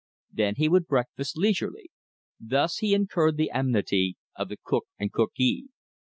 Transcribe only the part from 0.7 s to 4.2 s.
breakfast leisurely. Thus he incurred the enmity